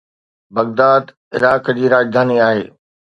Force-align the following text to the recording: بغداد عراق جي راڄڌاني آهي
بغداد 0.55 1.03
عراق 1.33 1.65
جي 1.77 1.85
راڄڌاني 1.93 2.37
آهي 2.47 2.65